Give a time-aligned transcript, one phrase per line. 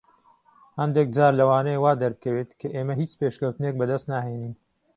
[0.79, 4.53] هەندێک جار لەوانەیە وا دەربکەوێت کە ئێمە هیچ پێشکەوتنێک بەدەست ناهێنین.